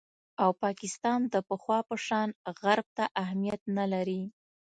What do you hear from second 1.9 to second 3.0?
شان غرب